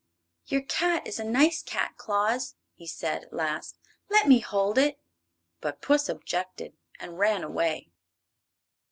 [0.47, 3.77] "Your cat is a nice cat, Claus," he said, at last.
[4.09, 4.99] "Let me hold it."
[5.59, 7.91] But puss objected and ran away.